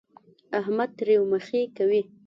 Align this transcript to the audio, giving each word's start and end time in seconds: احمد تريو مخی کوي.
احمد 0.59 0.89
تريو 0.97 1.21
مخی 1.31 1.61
کوي. 1.77 2.01